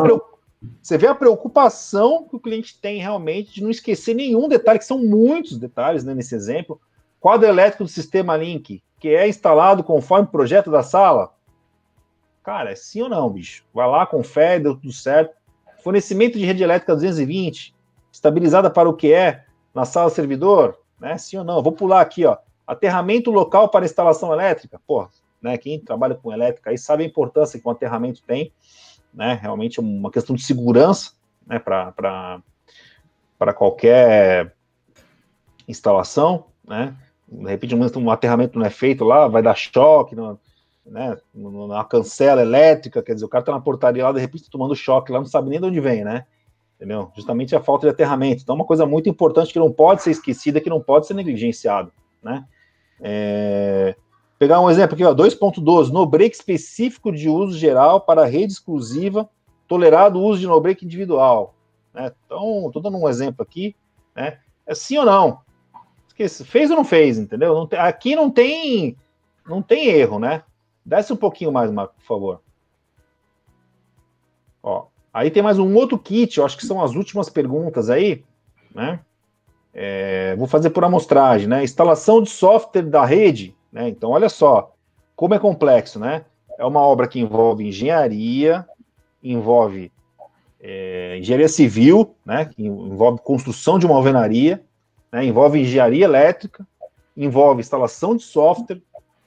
você 0.83 0.97
vê 0.97 1.07
a 1.07 1.15
preocupação 1.15 2.25
que 2.29 2.37
o 2.37 2.41
cliente 2.41 2.79
tem 2.81 3.01
realmente 3.01 3.55
de 3.55 3.63
não 3.63 3.71
esquecer 3.71 4.15
nenhum 4.15 4.49
detalhe, 4.49 4.79
que 4.79 4.85
são 4.85 4.99
muitos 4.99 5.59
detalhes 5.59 6.05
né, 6.05 6.15
nesse 6.15 6.35
exemplo. 6.35 6.81
Quadro 7.21 7.47
elétrico 7.47 7.85
do 7.85 7.91
sistema 7.91 8.37
Link, 8.37 8.83
que 8.99 9.09
é 9.09 9.29
instalado 9.29 9.85
conforme 9.85 10.27
o 10.27 10.31
projeto 10.31 10.71
da 10.71 10.83
sala. 10.83 11.35
Cara, 12.43 12.71
é 12.71 12.77
sim 12.77 13.03
ou 13.03 13.09
não, 13.09 13.29
bicho? 13.29 13.65
Vai 13.75 13.89
lá, 13.89 14.07
confere, 14.07 14.63
deu 14.63 14.75
tudo 14.77 14.93
certo. 14.93 15.35
Fornecimento 15.83 16.39
de 16.39 16.45
rede 16.45 16.63
elétrica 16.63 16.95
220, 16.95 17.75
estabilizada 18.13 18.71
para 18.71 18.89
o 18.89 18.95
que 18.95 19.13
é 19.13 19.45
na 19.75 19.85
sala 19.85 20.11
servidor, 20.11 20.79
né? 21.01 21.19
Sim 21.19 21.39
ou 21.39 21.45
não? 21.45 21.63
Vou 21.63 21.73
pular 21.73 22.01
aqui, 22.01 22.25
ó. 22.25 22.37
Aterramento 22.67 23.31
local 23.31 23.69
para 23.69 23.85
instalação 23.85 24.33
elétrica. 24.33 24.81
Pô, 24.87 25.09
né? 25.41 25.59
Quem 25.59 25.79
trabalha 25.79 26.15
com 26.15 26.33
elétrica 26.33 26.71
aí 26.71 26.79
sabe 26.79 27.05
a 27.05 27.07
importância 27.07 27.59
que 27.59 27.67
um 27.67 27.71
aterramento 27.71 28.23
tem, 28.23 28.53
né? 29.17 29.39
Realmente 29.41 29.81
é 29.81 29.83
uma 29.83 30.11
questão 30.11 30.37
de 30.37 30.43
segurança, 30.43 31.13
né? 31.47 31.59
Para 31.59 32.43
qualquer 33.55 34.55
instalação, 35.67 36.45
né? 36.65 36.95
De 37.27 37.49
repente, 37.49 37.75
um 37.75 38.11
aterramento 38.11 38.59
não 38.59 38.67
é 38.67 38.71
feito 38.71 39.03
lá, 39.05 39.27
vai 39.27 39.43
dar 39.43 39.57
choque, 39.57 40.15
não, 40.15 40.39
né? 40.85 41.17
Na 41.35 41.83
cancela 41.83 42.43
elétrica, 42.43 43.03
quer 43.03 43.15
dizer, 43.15 43.25
o 43.27 43.29
cara 43.29 43.45
tá 43.45 43.53
na 43.53 43.61
portaria 43.61 44.05
lá, 44.05 44.13
de 44.13 44.21
repente 44.21 44.51
tomando 44.51 44.77
choque 44.77 45.11
lá, 45.11 45.19
não 45.19 45.27
sabe 45.27 45.49
nem 45.49 45.59
de 45.59 45.67
onde 45.67 45.81
vem, 45.81 46.05
né? 46.05 46.27
entendeu? 46.77 47.11
Justamente 47.17 47.57
a 47.57 47.61
falta 47.61 47.87
de 47.87 47.91
aterramento. 47.91 48.43
Então, 48.43 48.55
uma 48.55 48.65
coisa 48.65 48.87
muito 48.87 49.09
importante 49.09 49.53
que 49.53 49.59
não 49.59 49.73
pode 49.73 50.03
ser 50.03 50.11
esquecida, 50.11 50.61
que 50.61 50.71
não 50.71 50.81
pode 50.81 51.07
ser 51.07 51.15
negligenciado, 51.15 51.91
né? 52.23 52.45
É... 53.01 53.97
Pegar 54.39 54.61
um 54.61 54.71
exemplo 54.71 54.95
aqui, 54.95 55.05
ó, 55.05 55.15
2.12, 55.15 55.91
no 55.91 56.05
break 56.07 56.35
específico 56.35 57.11
de 57.11 57.29
uso 57.29 57.57
geral 57.57 58.01
para 58.01 58.27
rede 58.27 58.53
exclusiva, 58.53 59.29
tolerado 59.67 60.19
o 60.19 60.23
uso 60.23 60.41
de 60.41 60.47
no 60.47 60.61
break 60.61 60.85
individual. 60.85 61.55
Né? 61.95 62.13
Então, 62.27 62.67
estou 62.67 62.83
dando 62.83 62.99
um 62.99 63.09
exemplo 63.09 63.43
aqui, 63.43 63.75
né? 64.15 64.39
É 64.67 64.75
sim 64.75 64.99
ou 64.99 65.05
não? 65.05 65.41
Fez 66.45 66.71
ou 66.71 66.77
não 66.77 66.85
fez, 66.85 67.19
entendeu? 67.19 67.55
Não 67.55 67.67
tem, 67.67 67.79
aqui 67.79 68.17
não 68.17 68.31
tem, 68.31 68.97
não 69.47 69.63
tem 69.63 69.89
erro, 69.89 70.19
né? 70.19 70.43
Desce 70.85 71.13
um 71.13 71.17
pouquinho 71.17 71.53
mais, 71.53 71.71
Marco, 71.71 71.95
por 71.95 72.05
favor. 72.05 72.41
Ó, 74.63 74.87
Aí 75.17 75.31
tem 75.31 75.43
mais 75.43 75.59
um 75.59 75.75
outro 75.75 75.99
kit, 75.99 76.37
eu 76.37 76.45
acho 76.45 76.59
que 76.59 76.67
são 76.67 76.85
as 76.85 76.95
últimas 76.95 77.31
perguntas 77.31 77.89
aí, 77.89 78.23
né? 78.75 79.01
É, 79.73 80.37
vou 80.37 80.47
fazer 80.47 80.69
por 80.69 80.85
amostragem, 80.85 81.49
né? 81.49 81.65
Instalação 81.65 82.21
de 82.21 82.29
software 82.29 82.83
da 82.83 83.03
rede, 83.03 83.56
né? 83.77 83.91
Então, 83.91 84.09
olha 84.09 84.31
só 84.31 84.75
como 85.15 85.35
é 85.35 85.39
complexo, 85.39 85.99
né? 86.01 86.25
É 86.59 86.65
uma 86.65 86.81
obra 86.81 87.07
que 87.07 87.21
envolve 87.21 87.69
engenharia, 87.69 88.67
envolve 89.23 89.93
é, 90.59 91.19
engenharia 91.19 91.49
civil, 91.49 92.15
né? 92.25 92.51
Envolve 92.57 93.21
construção 93.21 93.79
de 93.79 93.85
uma 93.85 93.97
alvenaria, 93.97 94.65
né? 95.13 95.27
envolve 95.27 95.61
engenharia 95.61 96.07
elétrica, 96.07 96.67
envolve 97.15 97.61
instalação 97.61 98.17
de 98.17 98.23
software, 98.23 98.81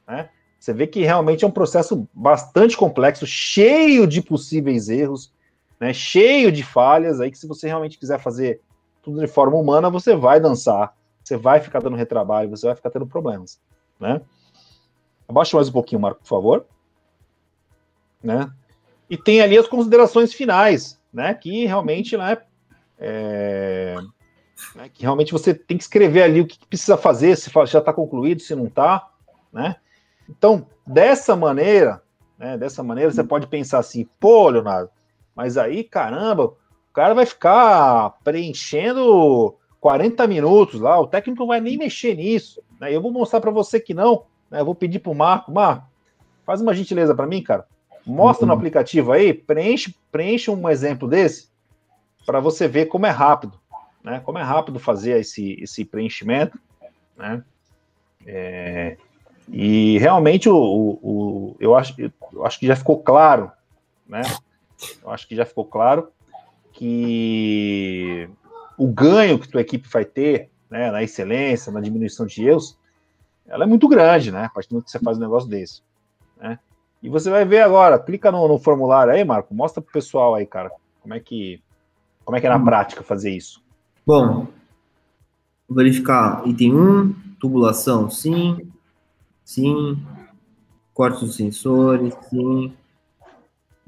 né? 0.08 0.30
Você 0.60 0.74
vê 0.74 0.88
que 0.88 1.04
realmente 1.04 1.46
é 1.46 1.48
um 1.48 1.52
processo 1.52 2.08
bastante 2.12 2.76
complexo, 2.76 3.28
cheio 3.28 4.08
de 4.08 4.20
possíveis 4.20 4.90
erros, 4.90 5.32
né, 5.80 5.94
cheio 5.94 6.52
de 6.52 6.64
falhas, 6.64 7.22
aí 7.22 7.32
que 7.32 7.38
se 7.38 7.48
você 7.48 7.68
realmente 7.68 7.98
quiser 7.98 8.20
fazer 8.20 8.60
tudo 9.02 9.22
de 9.22 9.28
forma 9.28 9.56
humana, 9.56 9.90
você 9.90 10.14
vai 10.14 10.38
dançar, 10.42 10.94
você 11.24 11.38
vai 11.38 11.62
ficar 11.62 11.80
dando 11.82 11.96
retrabalho, 11.96 12.50
você 12.50 12.66
vai 12.66 12.76
ficar 12.76 12.90
tendo 12.90 13.08
problemas, 13.08 13.58
né? 13.98 14.20
Abaixa 15.30 15.56
mais 15.56 15.70
um 15.70 15.72
pouquinho, 15.72 16.02
Marco, 16.02 16.22
por 16.22 16.28
favor. 16.28 16.66
Né? 18.24 18.52
E 19.08 19.16
tem 19.16 19.42
ali 19.42 19.60
as 19.60 19.68
considerações 19.68 20.34
finais, 20.34 21.00
né? 21.14 21.36
Que 21.36 21.68
realmente, 21.68 22.18
né, 22.18 22.36
é, 22.98 23.96
né, 24.76 24.90
que 24.92 25.04
realmente 25.04 25.32
você 25.32 25.54
tem 25.54 25.78
que 25.78 25.84
escrever 25.84 26.24
ali 26.24 26.42
o 26.42 26.48
que 26.48 26.58
precisa 26.66 26.98
fazer, 26.98 27.38
se 27.38 27.52
já 27.68 27.78
está 27.78 27.94
concluído, 27.94 28.42
se 28.42 28.56
não 28.56 28.66
está, 28.66 29.08
né? 29.54 29.76
Então, 30.28 30.66
dessa 30.86 31.36
maneira, 31.36 32.02
né, 32.38 32.58
dessa 32.58 32.82
maneira, 32.82 33.12
você 33.12 33.24
pode 33.24 33.46
pensar 33.46 33.78
assim, 33.78 34.10
pô, 34.20 34.50
Leonardo, 34.50 34.90
mas 35.36 35.60
aí, 35.60 35.84
caramba, 35.84 36.46
o 36.46 36.58
cara 36.92 37.14
vai 37.14 37.28
ficar 37.28 38.18
preenchendo 38.24 39.56
40 39.80 40.26
minutos 40.28 40.82
lá, 40.82 41.00
o 41.00 41.08
técnico 41.08 41.42
não 41.42 41.48
vai 41.48 41.62
nem 41.62 41.78
mexer 41.78 42.16
nisso. 42.16 42.64
Né? 42.80 42.94
Eu 42.94 43.02
vou 43.02 43.12
mostrar 43.12 43.40
para 43.40 43.52
você 43.52 43.80
que 43.80 43.94
não. 43.94 44.26
Né? 44.50 44.60
Eu 44.62 44.66
vou 44.66 44.76
pedir 44.76 45.00
para 45.00 45.12
o 45.12 45.16
Marco, 45.16 45.52
Marco, 45.52 45.88
faz 46.46 46.62
uma 46.62 46.74
gentileza 46.74 47.14
para 47.14 47.28
mim, 47.28 47.42
cara. 47.42 47.66
Mostra 48.06 48.46
uhum. 48.46 48.48
no 48.48 48.58
aplicativo 48.58 49.12
aí, 49.12 49.34
preenche, 49.34 49.96
preenche 50.12 50.50
um 50.50 50.70
exemplo 50.70 51.08
desse 51.08 51.50
para 52.26 52.40
você 52.40 52.68
ver 52.68 52.86
como 52.86 53.06
é 53.06 53.10
rápido, 53.10 53.60
né? 54.04 54.22
Como 54.24 54.38
é 54.38 54.44
rápido 54.44 54.80
fazer 54.80 55.20
esse, 55.20 55.62
esse 55.62 55.84
preenchimento, 55.86 56.58
né? 57.18 57.44
É, 58.26 58.98
e 59.52 59.98
realmente 59.98 60.50
o, 60.50 60.56
o, 60.56 61.00
o, 61.02 61.58
eu, 61.60 61.76
acho, 61.76 61.96
eu 62.00 62.46
acho 62.46 62.60
que 62.60 62.68
já 62.68 62.76
ficou 62.76 63.02
claro, 63.02 63.52
né? 64.08 64.22
Eu 65.04 65.12
acho 65.12 65.28
que 65.28 65.36
já 65.36 65.46
ficou 65.46 65.66
claro 65.66 66.10
que 66.72 68.30
o 68.78 68.88
ganho 68.88 69.38
que 69.38 69.50
tua 69.50 69.62
equipe 69.62 69.90
vai 69.90 70.06
ter 70.06 70.50
né, 70.70 70.92
na 70.92 71.04
excelência, 71.04 71.72
na 71.72 71.82
diminuição 71.82 72.26
de 72.26 72.48
erros, 72.48 72.78
ela 73.50 73.64
é 73.64 73.68
muito 73.68 73.88
grande, 73.88 74.32
né? 74.32 74.46
A 74.46 74.50
partir 74.50 74.70
do 74.70 74.74
momento 74.74 74.86
que 74.86 74.92
você 74.92 75.00
faz 75.00 75.18
um 75.18 75.22
negócio 75.22 75.50
desse. 75.50 75.82
Né? 76.40 76.58
E 77.02 77.10
você 77.10 77.30
vai 77.30 77.44
ver 77.46 77.62
agora, 77.62 78.00
clica 78.00 78.32
no, 78.32 78.48
no 78.48 78.60
formulário 78.60 79.14
aí, 79.14 79.24
Marco, 79.24 79.54
mostra 79.54 79.82
pro 79.82 79.92
pessoal 79.92 80.36
aí, 80.36 80.46
cara, 80.46 80.72
como 81.02 81.14
é 81.14 81.20
que 81.20 81.62
como 82.24 82.38
é 82.38 82.42
que 82.42 82.46
é 82.46 82.50
na 82.50 82.58
hum. 82.58 82.64
prática 82.64 83.02
fazer 83.02 83.32
isso. 83.32 83.60
Bom, 84.06 84.48
vou 85.68 85.78
verificar 85.78 86.48
item 86.48 86.76
1, 86.76 87.14
tubulação, 87.40 88.08
sim, 88.10 88.72
sim, 89.44 90.00
corte 90.94 91.26
dos 91.26 91.36
sensores, 91.36 92.14
sim, 92.30 92.72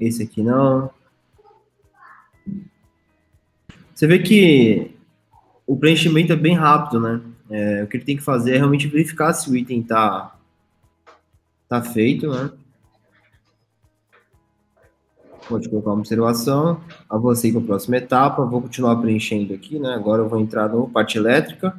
esse 0.00 0.24
aqui 0.24 0.42
não. 0.42 0.90
Você 3.94 4.08
vê 4.08 4.18
que 4.18 4.96
o 5.64 5.76
preenchimento 5.76 6.32
é 6.32 6.36
bem 6.36 6.56
rápido, 6.56 6.98
né? 6.98 7.20
É, 7.52 7.82
o 7.82 7.86
que 7.86 7.98
ele 7.98 8.04
tem 8.04 8.16
que 8.16 8.22
fazer 8.22 8.54
é 8.54 8.56
realmente 8.56 8.88
verificar 8.88 9.34
se 9.34 9.50
o 9.50 9.54
item 9.54 9.82
tá, 9.82 10.34
tá 11.68 11.82
feito, 11.82 12.30
né? 12.30 12.50
Pode 15.46 15.68
colocar 15.68 15.90
uma 15.90 15.98
observação. 15.98 16.80
Avancei 17.10 17.52
para 17.52 17.60
a 17.60 17.64
próxima 17.64 17.98
etapa. 17.98 18.42
Vou 18.46 18.62
continuar 18.62 18.96
preenchendo 18.96 19.52
aqui, 19.52 19.78
né? 19.78 19.92
Agora 19.94 20.22
eu 20.22 20.28
vou 20.30 20.40
entrar 20.40 20.66
no 20.68 20.88
parte 20.88 21.18
elétrica. 21.18 21.78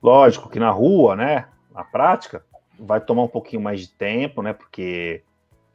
Lógico 0.00 0.48
que 0.48 0.60
na 0.60 0.70
rua, 0.70 1.16
né? 1.16 1.46
Na 1.74 1.82
prática, 1.82 2.44
vai 2.78 3.00
tomar 3.00 3.24
um 3.24 3.28
pouquinho 3.28 3.60
mais 3.60 3.80
de 3.80 3.88
tempo, 3.88 4.40
né? 4.40 4.52
Porque 4.52 5.22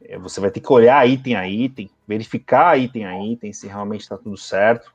é, 0.01 0.17
você 0.17 0.39
vai 0.39 0.51
ter 0.51 0.61
que 0.61 0.71
olhar 0.71 1.05
item 1.05 1.35
a 1.35 1.45
item, 1.45 1.89
verificar 2.07 2.79
item 2.79 3.05
a 3.05 3.21
item 3.25 3.51
se 3.51 3.67
realmente 3.67 4.01
está 4.01 4.17
tudo 4.17 4.37
certo, 4.37 4.89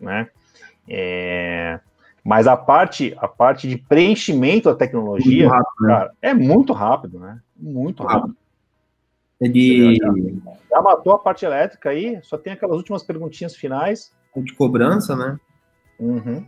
né? 0.00 0.28
É, 0.88 1.78
Mas 2.24 2.46
a 2.46 2.56
parte, 2.56 3.14
a 3.18 3.28
parte 3.28 3.68
de 3.68 3.76
preenchimento 3.76 4.70
da 4.70 4.74
tecnologia, 4.74 5.46
rápido, 5.48 5.82
né? 5.82 5.88
cara, 5.88 6.12
é 6.22 6.32
muito 6.32 6.72
rápido, 6.72 7.18
né? 7.18 7.38
Muito 7.54 8.02
rápido. 8.02 8.34
Ele 9.38 9.96
já, 9.96 10.06
já, 10.70 10.80
matou 10.80 11.12
a 11.12 11.18
parte 11.18 11.44
elétrica 11.44 11.90
aí, 11.90 12.18
só 12.22 12.38
tem 12.38 12.54
aquelas 12.54 12.78
últimas 12.78 13.02
perguntinhas 13.02 13.54
finais. 13.54 14.10
De 14.34 14.54
cobrança, 14.54 15.14
né? 15.14 15.38
Uhum. 15.98 16.46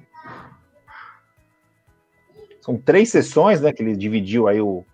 São 2.62 2.78
três 2.78 3.10
sessões, 3.10 3.60
né, 3.60 3.72
que 3.72 3.82
ele 3.82 3.96
dividiu 3.96 4.48
aí 4.48 4.60
o, 4.60 4.84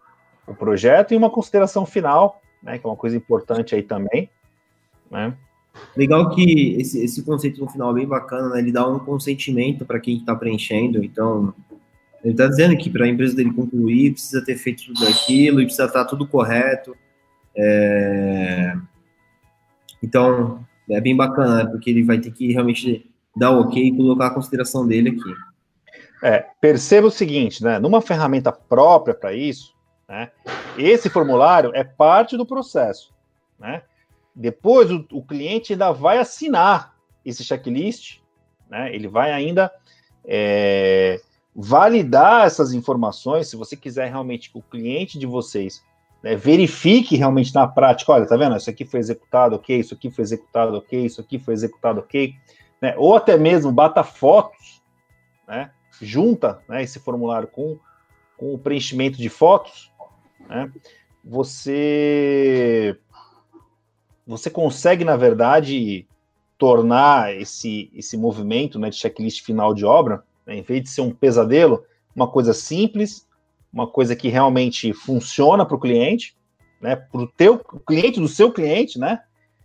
o 0.47 0.55
projeto 0.55 1.15
e 1.15 1.17
uma 1.17 1.31
consideração 1.31 1.87
final, 1.87 2.43
né, 2.63 2.77
que 2.77 2.87
é 2.87 2.91
uma 2.91 2.97
coisa 2.97 3.17
importante 3.17 3.75
aí 3.75 3.83
também, 3.83 4.29
né? 5.11 5.35
Legal 5.97 6.31
que 6.31 6.77
esse, 6.81 7.03
esse 7.05 7.23
conceito 7.23 7.61
no 7.61 7.69
final 7.69 7.91
é 7.91 7.95
bem 7.95 8.07
bacana, 8.07 8.51
né? 8.51 8.61
Ele 8.61 8.73
dá 8.73 8.87
um 8.87 8.99
consentimento 8.99 9.85
para 9.85 10.01
quem 10.01 10.17
está 10.17 10.35
preenchendo. 10.35 11.05
Então, 11.05 11.55
ele 12.25 12.33
está 12.35 12.47
dizendo 12.47 12.77
que 12.77 12.89
para 12.89 13.05
a 13.05 13.09
empresa 13.09 13.35
dele 13.35 13.53
concluir, 13.53 14.13
precisa 14.13 14.45
ter 14.45 14.57
feito 14.57 14.85
tudo 14.87 15.07
aquilo 15.07 15.61
e 15.61 15.65
precisa 15.65 15.87
estar 15.87 16.05
tá 16.05 16.05
tudo 16.05 16.27
correto. 16.27 16.97
É... 17.57 18.75
Então, 20.03 20.65
é 20.91 21.01
bem 21.01 21.17
bacana, 21.17 21.65
né? 21.65 21.71
porque 21.71 21.91
ele 21.91 22.03
vai 22.03 22.19
ter 22.19 22.31
que 22.33 22.53
realmente 22.53 23.11
dar 23.37 23.51
o 23.51 23.61
ok 23.61 23.83
e 23.83 23.97
colocar 23.97 24.29
a 24.29 24.35
consideração 24.35 24.87
dele 24.87 25.11
aqui. 25.11 25.35
É, 26.23 26.47
perceba 26.61 27.09
o 27.09 27.11
seguinte, 27.11 27.65
né? 27.65 27.79
Numa 27.79 28.01
ferramenta 28.01 28.53
própria 28.53 29.15
para 29.15 29.35
isso, 29.35 29.75
né? 30.09 30.31
Esse 30.79 31.11
formulário 31.11 31.73
é 31.75 31.83
parte 31.83 32.37
do 32.37 32.47
processo, 32.47 33.13
né? 33.59 33.83
Depois 34.35 34.91
o, 34.91 35.07
o 35.13 35.23
cliente 35.23 35.73
ainda 35.73 35.93
vai 35.93 36.19
assinar 36.19 36.95
esse 37.25 37.45
checklist, 37.45 38.19
né? 38.69 38.95
Ele 38.95 39.07
vai 39.07 39.33
ainda 39.33 39.71
é, 40.25 41.21
validar 41.55 42.47
essas 42.47 42.73
informações. 42.73 43.49
Se 43.49 43.57
você 43.57 43.77
quiser 43.77 44.11
realmente 44.11 44.51
que 44.51 44.59
o 44.59 44.63
cliente 44.63 45.19
de 45.19 45.27
vocês 45.27 45.85
né, 46.23 46.37
verifique 46.37 47.17
realmente 47.17 47.55
na 47.55 47.67
prática, 47.67 48.13
olha, 48.13 48.27
tá 48.27 48.37
vendo? 48.37 48.57
Isso 48.57 48.71
aqui 48.71 48.85
foi 48.85 49.01
executado, 49.01 49.57
ok, 49.57 49.79
isso 49.79 49.95
aqui 49.95 50.11
foi 50.11 50.23
executado, 50.23 50.77
ok, 50.77 51.05
isso 51.05 51.21
aqui 51.21 51.39
foi 51.39 51.55
executado, 51.55 52.01
ok, 52.01 52.35
né? 52.81 52.95
Ou 52.97 53.15
até 53.15 53.37
mesmo 53.37 53.71
bata 53.71 54.03
fotos, 54.03 54.83
né? 55.47 55.71
Junta 56.01 56.63
né, 56.69 56.83
esse 56.83 56.99
formulário 56.99 57.47
com, 57.49 57.79
com 58.37 58.55
o 58.55 58.59
preenchimento 58.59 59.19
de 59.19 59.29
fotos, 59.29 59.93
né? 60.49 60.73
Você 61.25 62.99
você 64.33 64.49
consegue, 64.49 65.05
na 65.05 65.17
verdade, 65.17 66.07
tornar 66.57 67.35
esse, 67.35 67.91
esse 67.95 68.17
movimento 68.17 68.79
né, 68.79 68.89
de 68.89 68.97
checklist 68.97 69.45
final 69.45 69.75
de 69.75 69.85
obra, 69.85 70.23
né, 70.47 70.57
em 70.57 70.63
vez 70.63 70.83
de 70.83 70.89
ser 70.89 71.03
um 71.03 71.11
pesadelo, 71.11 71.85
uma 72.17 72.27
coisa 72.27 72.55
simples, 72.55 73.27
uma 73.73 73.87
coisa 73.87 74.17
que 74.17 74.29
realmente 74.29 74.93
funciona 74.93 75.67
para 75.67 75.77
o 75.77 75.81
cliente, 75.81 76.35
né, 76.81 76.97
para 76.97 77.21
o 77.21 77.27
teu 77.27 77.59
cliente 77.59 78.21
do 78.21 78.29
seu 78.29 78.51
cliente, 78.51 78.99
né, 78.99 79.21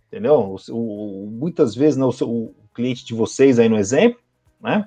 entendeu? 0.06 0.34
O, 0.34 0.72
o, 0.74 1.30
muitas 1.30 1.74
vezes 1.74 1.96
né, 1.96 2.04
o, 2.04 2.12
seu, 2.12 2.28
o 2.28 2.54
cliente 2.74 3.04
de 3.04 3.14
vocês 3.14 3.58
aí 3.58 3.68
no 3.68 3.78
exemplo, 3.78 4.20
né, 4.60 4.86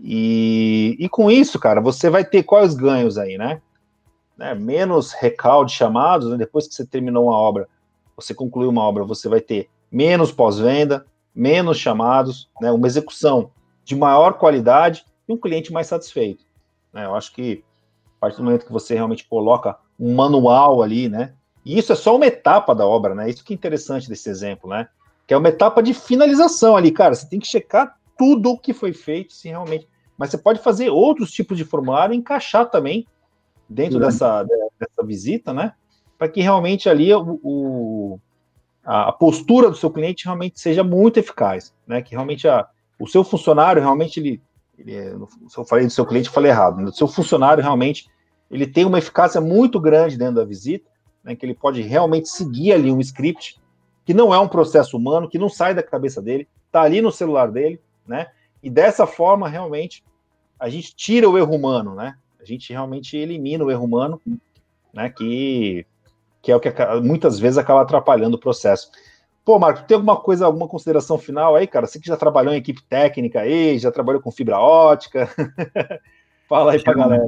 e, 0.00 0.96
e 0.98 1.08
com 1.08 1.30
isso, 1.30 1.58
cara, 1.58 1.80
você 1.80 2.08
vai 2.08 2.24
ter 2.24 2.44
quais 2.44 2.74
ganhos 2.74 3.18
aí, 3.18 3.36
né? 3.36 3.60
né 4.36 4.54
menos 4.54 5.12
recal 5.12 5.64
de 5.64 5.72
chamados, 5.72 6.30
né, 6.30 6.36
depois 6.36 6.66
que 6.66 6.74
você 6.74 6.86
terminou 6.86 7.24
uma 7.24 7.36
obra, 7.36 7.68
você 8.18 8.34
concluir 8.34 8.66
uma 8.66 8.82
obra, 8.82 9.04
você 9.04 9.28
vai 9.28 9.40
ter 9.40 9.70
menos 9.90 10.32
pós-venda, 10.32 11.06
menos 11.34 11.78
chamados, 11.78 12.50
né, 12.60 12.70
uma 12.72 12.86
execução 12.86 13.52
de 13.84 13.94
maior 13.94 14.34
qualidade 14.34 15.04
e 15.28 15.32
um 15.32 15.36
cliente 15.36 15.72
mais 15.72 15.86
satisfeito. 15.86 16.44
Né? 16.92 17.04
Eu 17.04 17.14
acho 17.14 17.32
que 17.32 17.64
a 18.16 18.20
partir 18.20 18.38
do 18.38 18.44
momento 18.44 18.66
que 18.66 18.72
você 18.72 18.94
realmente 18.94 19.26
coloca 19.26 19.78
um 19.98 20.14
manual 20.14 20.82
ali, 20.82 21.08
né? 21.08 21.34
E 21.64 21.78
isso 21.78 21.92
é 21.92 21.96
só 21.96 22.16
uma 22.16 22.26
etapa 22.26 22.74
da 22.74 22.84
obra, 22.84 23.14
né? 23.14 23.30
Isso 23.30 23.44
que 23.44 23.52
é 23.52 23.56
interessante 23.56 24.08
desse 24.08 24.28
exemplo, 24.28 24.68
né? 24.68 24.88
Que 25.26 25.34
é 25.34 25.36
uma 25.36 25.48
etapa 25.48 25.82
de 25.82 25.94
finalização 25.94 26.76
ali, 26.76 26.90
cara. 26.90 27.14
Você 27.14 27.28
tem 27.28 27.38
que 27.38 27.46
checar 27.46 27.96
tudo 28.16 28.50
o 28.50 28.58
que 28.58 28.72
foi 28.72 28.92
feito, 28.92 29.32
se 29.32 29.48
realmente. 29.48 29.88
Mas 30.16 30.30
você 30.30 30.38
pode 30.38 30.60
fazer 30.60 30.90
outros 30.90 31.30
tipos 31.30 31.56
de 31.56 31.64
formulário 31.64 32.12
e 32.12 32.16
encaixar 32.16 32.68
também 32.68 33.06
dentro 33.68 34.00
dessa, 34.00 34.42
dessa 34.42 35.04
visita, 35.04 35.52
né? 35.52 35.74
Para 36.18 36.28
que 36.28 36.42
realmente 36.42 36.88
ali 36.88 37.14
o, 37.14 37.40
o, 37.42 38.20
a 38.84 39.12
postura 39.12 39.70
do 39.70 39.76
seu 39.76 39.90
cliente 39.90 40.24
realmente 40.24 40.60
seja 40.60 40.82
muito 40.82 41.18
eficaz, 41.18 41.72
né? 41.86 42.02
Que 42.02 42.10
realmente 42.10 42.48
a, 42.48 42.66
o 42.98 43.06
seu 43.06 43.22
funcionário 43.22 43.80
realmente 43.80 44.18
ele, 44.18 44.42
ele 44.76 44.94
é, 44.94 45.14
se 45.46 45.56
eu 45.56 45.64
falei 45.64 45.86
do 45.86 45.92
seu 45.92 46.04
cliente, 46.04 46.26
eu 46.26 46.34
falei 46.34 46.50
errado. 46.50 46.80
Né? 46.80 46.88
O 46.88 46.92
seu 46.92 47.06
funcionário 47.06 47.62
realmente 47.62 48.10
ele 48.50 48.66
tem 48.66 48.84
uma 48.84 48.98
eficácia 48.98 49.40
muito 49.40 49.78
grande 49.78 50.16
dentro 50.16 50.36
da 50.36 50.44
visita, 50.44 50.88
né? 51.22 51.36
Que 51.36 51.46
ele 51.46 51.54
pode 51.54 51.80
realmente 51.82 52.28
seguir 52.28 52.72
ali 52.72 52.90
um 52.90 53.00
script 53.00 53.60
que 54.04 54.12
não 54.12 54.34
é 54.34 54.38
um 54.38 54.48
processo 54.48 54.96
humano, 54.96 55.28
que 55.28 55.38
não 55.38 55.50
sai 55.50 55.74
da 55.74 55.82
cabeça 55.82 56.20
dele, 56.20 56.48
está 56.66 56.80
ali 56.80 57.02
no 57.02 57.12
celular 57.12 57.50
dele, 57.52 57.78
né? 58.06 58.26
E 58.62 58.68
dessa 58.68 59.06
forma 59.06 59.48
realmente 59.48 60.02
a 60.58 60.68
gente 60.68 60.96
tira 60.96 61.28
o 61.28 61.38
erro 61.38 61.54
humano, 61.54 61.94
né? 61.94 62.16
A 62.40 62.44
gente 62.44 62.72
realmente 62.72 63.16
elimina 63.16 63.64
o 63.64 63.70
erro 63.70 63.84
humano, 63.84 64.20
né? 64.92 65.10
Que 65.10 65.86
que 66.48 66.52
é 66.52 66.56
o 66.56 66.60
que 66.60 66.72
muitas 67.02 67.38
vezes 67.38 67.58
acaba 67.58 67.82
atrapalhando 67.82 68.36
o 68.36 68.40
processo. 68.40 68.90
Pô, 69.44 69.58
Marco, 69.58 69.86
tem 69.86 69.94
alguma 69.94 70.16
coisa, 70.16 70.46
alguma 70.46 70.66
consideração 70.66 71.18
final 71.18 71.54
aí, 71.54 71.66
cara? 71.66 71.86
Você 71.86 72.00
que 72.00 72.06
já 72.06 72.16
trabalhou 72.16 72.54
em 72.54 72.56
equipe 72.56 72.82
técnica 72.82 73.40
aí, 73.40 73.78
já 73.78 73.90
trabalhou 73.90 74.22
com 74.22 74.30
fibra 74.30 74.58
ótica. 74.58 75.28
Fala 76.48 76.72
aí 76.72 76.82
pra 76.82 76.94
já, 76.94 76.98
galera. 76.98 77.26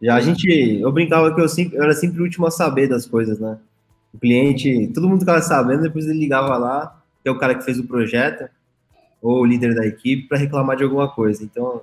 Já 0.00 0.14
a 0.14 0.20
gente, 0.20 0.48
eu 0.80 0.90
brincava 0.90 1.34
que 1.34 1.40
eu, 1.40 1.48
sempre, 1.48 1.76
eu 1.76 1.82
era 1.82 1.92
sempre 1.92 2.20
o 2.20 2.24
último 2.24 2.46
a 2.46 2.50
saber 2.50 2.88
das 2.88 3.06
coisas, 3.06 3.38
né? 3.38 3.58
O 4.14 4.18
cliente, 4.18 4.90
todo 4.94 5.08
mundo 5.08 5.20
ficava 5.20 5.42
sabendo, 5.42 5.82
depois 5.82 6.06
ele 6.06 6.18
ligava 6.18 6.56
lá, 6.56 7.02
que 7.22 7.28
é 7.28 7.32
o 7.32 7.38
cara 7.38 7.54
que 7.54 7.64
fez 7.64 7.78
o 7.78 7.86
projeto, 7.86 8.48
ou 9.20 9.40
o 9.40 9.44
líder 9.44 9.74
da 9.74 9.86
equipe, 9.86 10.26
para 10.26 10.38
reclamar 10.38 10.76
de 10.76 10.84
alguma 10.84 11.08
coisa. 11.08 11.44
Então, 11.44 11.82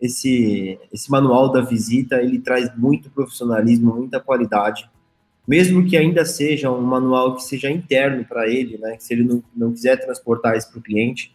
esse, 0.00 0.78
esse 0.92 1.10
manual 1.10 1.50
da 1.50 1.60
visita, 1.60 2.16
ele 2.16 2.40
traz 2.40 2.76
muito 2.76 3.08
profissionalismo, 3.10 3.94
muita 3.94 4.18
qualidade 4.18 4.88
mesmo 5.46 5.84
que 5.86 5.96
ainda 5.96 6.24
seja 6.24 6.70
um 6.70 6.80
manual 6.80 7.36
que 7.36 7.42
seja 7.42 7.70
interno 7.70 8.24
para 8.24 8.48
ele, 8.48 8.76
né, 8.78 8.96
se 8.98 9.14
ele 9.14 9.24
não, 9.24 9.42
não 9.54 9.72
quiser 9.72 9.96
transportar 9.96 10.56
isso 10.56 10.70
para 10.70 10.80
o 10.80 10.82
cliente. 10.82 11.34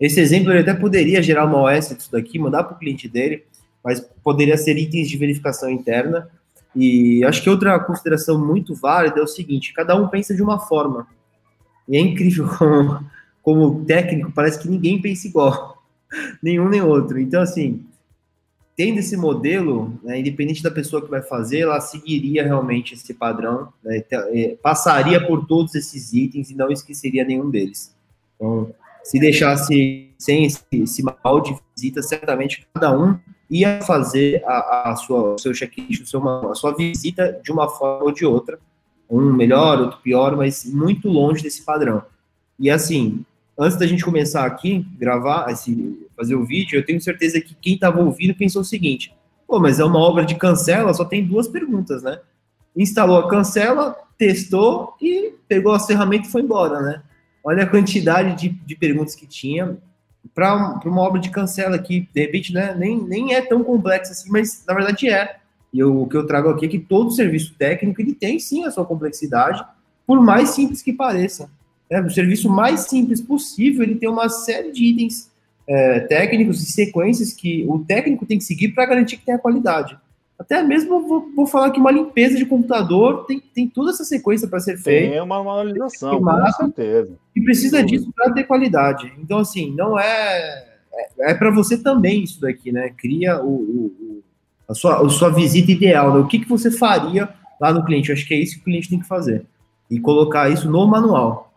Esse 0.00 0.20
exemplo 0.20 0.50
ele 0.50 0.60
até 0.60 0.74
poderia 0.74 1.22
gerar 1.22 1.44
uma 1.44 1.62
OS 1.62 1.90
disso 1.90 2.10
daqui, 2.10 2.38
mandar 2.38 2.64
para 2.64 2.74
o 2.74 2.78
cliente 2.78 3.08
dele, 3.08 3.44
mas 3.84 4.00
poderia 4.22 4.56
ser 4.56 4.76
itens 4.76 5.08
de 5.08 5.16
verificação 5.16 5.70
interna. 5.70 6.28
E 6.74 7.24
acho 7.24 7.42
que 7.42 7.50
outra 7.50 7.78
consideração 7.78 8.44
muito 8.44 8.74
válida 8.74 9.20
é 9.20 9.22
o 9.22 9.26
seguinte: 9.26 9.72
cada 9.72 9.94
um 9.94 10.08
pensa 10.08 10.34
de 10.34 10.42
uma 10.42 10.58
forma. 10.58 11.06
E 11.88 11.96
é 11.96 12.00
incrível 12.00 12.48
como, 12.58 13.04
como 13.42 13.84
técnico, 13.84 14.32
parece 14.32 14.58
que 14.58 14.68
ninguém 14.68 15.00
pensa 15.00 15.28
igual, 15.28 15.82
nenhum 16.42 16.68
nem 16.68 16.82
outro. 16.82 17.20
Então, 17.20 17.40
assim, 17.40 17.84
tendo 18.76 18.98
esse 18.98 19.16
modelo, 19.16 19.98
né, 20.02 20.20
independente 20.20 20.62
da 20.62 20.70
pessoa 20.70 21.02
que 21.02 21.10
vai 21.10 21.22
fazer, 21.22 21.60
ela 21.60 21.80
seguiria 21.80 22.42
realmente 22.42 22.94
esse 22.94 23.12
padrão, 23.12 23.72
né, 23.82 24.02
passaria 24.62 25.24
por 25.26 25.46
todos 25.46 25.74
esses 25.74 26.12
itens 26.12 26.50
e 26.50 26.54
não 26.54 26.70
esqueceria 26.70 27.24
nenhum 27.24 27.50
deles. 27.50 27.94
Então, 28.36 28.74
se 29.04 29.18
deixasse 29.18 30.10
sem 30.18 30.44
esse, 30.44 30.62
esse 30.72 31.02
mal 31.02 31.40
de 31.40 31.56
visita, 31.74 32.02
certamente 32.02 32.66
cada 32.72 32.96
um 32.96 33.18
ia 33.50 33.82
fazer 33.82 34.42
a, 34.46 34.92
a 34.92 34.96
sua, 34.96 35.34
o 35.34 35.38
seu 35.38 35.52
checklist, 35.52 36.02
a 36.02 36.54
sua 36.54 36.74
visita 36.74 37.38
de 37.42 37.52
uma 37.52 37.68
forma 37.68 38.04
ou 38.04 38.12
de 38.12 38.24
outra, 38.24 38.58
um 39.10 39.32
melhor, 39.32 39.78
outro 39.78 39.98
pior, 40.00 40.34
mas 40.36 40.64
muito 40.64 41.08
longe 41.08 41.42
desse 41.42 41.62
padrão. 41.62 42.02
E 42.58 42.70
assim, 42.70 43.24
antes 43.58 43.78
da 43.78 43.86
gente 43.86 44.04
começar 44.04 44.44
aqui, 44.44 44.86
gravar, 44.98 45.50
esse, 45.50 46.08
fazer 46.16 46.34
o 46.34 46.44
vídeo, 46.44 46.78
eu 46.78 46.84
tenho 46.84 47.00
certeza 47.00 47.40
que 47.40 47.54
quem 47.54 47.74
estava 47.74 48.00
ouvindo 48.00 48.34
pensou 48.34 48.62
o 48.62 48.64
seguinte: 48.64 49.14
pô, 49.46 49.58
mas 49.58 49.78
é 49.78 49.84
uma 49.84 49.98
obra 49.98 50.24
de 50.24 50.34
cancela, 50.34 50.94
só 50.94 51.04
tem 51.04 51.24
duas 51.24 51.48
perguntas, 51.48 52.02
né? 52.02 52.20
Instalou 52.76 53.18
a 53.18 53.28
cancela, 53.28 53.96
testou 54.16 54.94
e 55.00 55.34
pegou 55.46 55.72
as 55.72 55.86
ferramentas 55.86 56.28
e 56.28 56.32
foi 56.32 56.42
embora, 56.42 56.80
né? 56.80 57.02
Olha 57.44 57.64
a 57.64 57.68
quantidade 57.68 58.40
de, 58.40 58.48
de 58.48 58.76
perguntas 58.76 59.14
que 59.14 59.26
tinha 59.26 59.76
para 60.32 60.80
uma 60.84 61.02
obra 61.02 61.20
de 61.20 61.30
cancela 61.30 61.76
que, 61.78 62.08
de 62.14 62.20
repente, 62.20 62.54
né, 62.54 62.74
nem, 62.78 63.02
nem 63.02 63.34
é 63.34 63.42
tão 63.42 63.64
complexa 63.64 64.12
assim, 64.12 64.30
mas 64.30 64.64
na 64.66 64.72
verdade 64.72 65.08
é. 65.08 65.36
E 65.72 65.82
o 65.82 66.06
que 66.06 66.16
eu 66.16 66.26
trago 66.26 66.48
aqui 66.50 66.66
é 66.66 66.68
que 66.68 66.78
todo 66.78 67.10
serviço 67.10 67.54
técnico 67.58 68.00
ele 68.00 68.14
tem 68.14 68.38
sim 68.38 68.64
a 68.64 68.70
sua 68.70 68.84
complexidade, 68.84 69.64
por 70.06 70.20
mais 70.22 70.50
simples 70.50 70.80
que 70.80 70.92
pareça 70.92 71.50
é, 71.92 72.00
o 72.00 72.08
serviço 72.08 72.48
mais 72.48 72.88
simples 72.88 73.20
possível, 73.20 73.82
ele 73.82 73.96
tem 73.96 74.08
uma 74.08 74.28
série 74.30 74.72
de 74.72 74.82
itens 74.82 75.30
é, 75.68 76.00
técnicos 76.00 76.62
e 76.62 76.72
sequências 76.72 77.34
que 77.34 77.66
o 77.68 77.80
técnico 77.80 78.24
tem 78.24 78.38
que 78.38 78.44
seguir 78.44 78.68
para 78.68 78.86
garantir 78.86 79.18
que 79.18 79.26
tem 79.26 79.34
a 79.34 79.38
qualidade. 79.38 79.98
Até 80.38 80.62
mesmo 80.62 81.06
vou, 81.06 81.30
vou, 81.36 81.46
falar 81.46 81.70
que 81.70 81.78
uma 81.78 81.90
limpeza 81.90 82.36
de 82.36 82.46
computador 82.46 83.26
tem, 83.26 83.40
tem 83.54 83.68
toda 83.68 83.90
essa 83.90 84.04
sequência 84.04 84.48
para 84.48 84.58
ser 84.58 84.78
feita. 84.78 85.10
Tem 85.10 85.20
uma 85.20 85.44
manualização, 85.44 86.18
com 86.18 86.52
certeza. 86.52 87.12
E 87.36 87.42
precisa 87.42 87.84
disso 87.84 88.10
para 88.16 88.32
ter 88.32 88.44
qualidade. 88.44 89.12
Então, 89.18 89.38
assim, 89.38 89.72
não 89.72 90.00
é, 90.00 90.64
é, 90.94 91.30
é 91.30 91.34
para 91.34 91.50
você 91.50 91.76
também 91.76 92.24
isso 92.24 92.40
daqui, 92.40 92.72
né? 92.72 92.90
Cria 92.96 93.40
o, 93.40 93.52
o, 93.52 94.22
a, 94.68 94.74
sua, 94.74 95.06
a 95.06 95.08
sua 95.10 95.28
visita 95.28 95.70
ideal, 95.70 96.12
né? 96.14 96.20
O 96.20 96.26
que, 96.26 96.40
que 96.40 96.48
você 96.48 96.70
faria 96.70 97.28
lá 97.60 97.72
no 97.72 97.84
cliente? 97.84 98.08
Eu 98.08 98.16
acho 98.16 98.26
que 98.26 98.34
é 98.34 98.38
isso 98.38 98.54
que 98.54 98.62
o 98.62 98.64
cliente 98.64 98.88
tem 98.88 98.98
que 98.98 99.06
fazer. 99.06 99.44
E 99.88 100.00
colocar 100.00 100.48
isso 100.48 100.68
no 100.68 100.86
manual. 100.86 101.51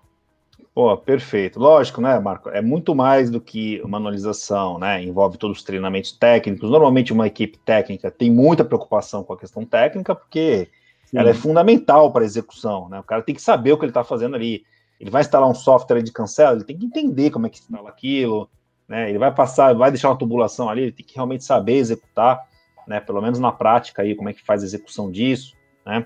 Pô, 0.76 0.98
perfeito. 0.98 1.58
Lógico, 1.58 2.02
né, 2.02 2.20
Marco? 2.20 2.50
É 2.50 2.62
muito 2.62 2.94
mais 2.94 3.30
do 3.30 3.40
que 3.40 3.82
manualização, 3.88 4.78
né? 4.78 5.02
Envolve 5.02 5.38
todos 5.38 5.60
os 5.60 5.64
treinamentos 5.64 6.12
técnicos. 6.12 6.70
Normalmente, 6.70 7.14
uma 7.14 7.26
equipe 7.26 7.58
técnica 7.60 8.12
tem 8.12 8.30
muita 8.30 8.66
preocupação 8.66 9.24
com 9.24 9.32
a 9.32 9.38
questão 9.38 9.64
técnica, 9.64 10.14
porque 10.14 10.68
Sim. 11.06 11.18
ela 11.18 11.30
é 11.30 11.34
fundamental 11.34 12.12
para 12.12 12.24
a 12.24 12.26
execução, 12.26 12.90
né? 12.90 13.00
O 13.00 13.04
cara 13.04 13.22
tem 13.22 13.34
que 13.34 13.42
saber 13.42 13.72
o 13.72 13.78
que 13.78 13.86
ele 13.86 13.92
está 13.92 14.04
fazendo 14.04 14.36
ali. 14.36 14.66
Ele 15.00 15.10
vai 15.10 15.22
instalar 15.22 15.50
um 15.50 15.56
software 15.56 16.02
de 16.02 16.12
cancela, 16.12 16.58
ele 16.58 16.66
tem 16.66 16.78
que 16.78 16.86
entender 16.86 17.32
como 17.32 17.48
é 17.48 17.50
que 17.50 17.60
instala 17.60 17.88
aquilo, 17.88 18.50
né? 18.86 19.08
Ele 19.08 19.18
vai 19.18 19.34
passar, 19.34 19.74
vai 19.74 19.92
deixar 19.92 20.10
uma 20.10 20.18
tubulação 20.18 20.68
ali, 20.68 20.82
ele 20.82 20.92
tem 20.92 21.06
que 21.06 21.16
realmente 21.16 21.46
saber 21.46 21.78
executar, 21.78 22.50
né? 22.86 23.00
Pelo 23.00 23.22
menos 23.22 23.40
na 23.40 23.54
prática 23.54 24.02
aí, 24.02 24.14
como 24.14 24.28
é 24.28 24.34
que 24.34 24.44
faz 24.44 24.62
a 24.62 24.66
execução 24.66 25.10
disso, 25.10 25.56
né? 25.86 26.06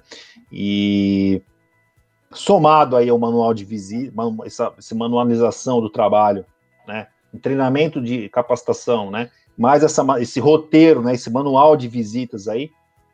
E 0.52 1.42
somado 2.31 2.95
aí 2.95 3.09
ao 3.09 3.17
manual 3.17 3.53
de 3.53 3.65
visita, 3.65 4.13
essa, 4.45 4.74
essa 4.77 4.95
manualização 4.95 5.81
do 5.81 5.89
trabalho, 5.89 6.45
né, 6.88 7.07
um 7.33 7.39
treinamento 7.39 8.01
de 8.01 8.29
capacitação, 8.29 9.09
né, 9.09 9.29
mais 9.57 9.83
essa, 9.83 10.03
esse 10.19 10.39
roteiro, 10.39 11.01
né, 11.01 11.13
esse 11.13 11.29
manual 11.29 11.75
de 11.75 11.88
visitas 11.88 12.48
aí, 12.48 12.71